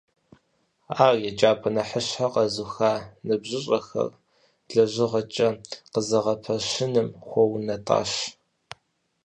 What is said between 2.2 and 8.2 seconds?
къэзуха ныбжьыщӀэхэр лэжьыгъэкӀэ къызэгъэпэщыным хуэунэтӀащ.